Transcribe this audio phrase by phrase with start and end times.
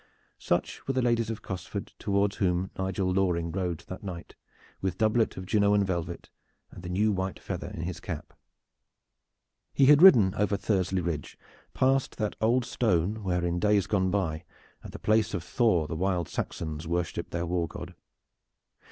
[0.39, 4.33] Such were the ladies of Cosford toward whom Nigel Loring rode that night
[4.81, 6.31] with doublet of Genoan velvet
[6.71, 8.33] and the new white feather in his cap.
[9.75, 11.37] He had ridden over Thursley Ridge
[11.75, 14.43] past that old stone where in days gone by
[14.83, 17.93] at the place of Thor the wild Saxons worshiped their war god.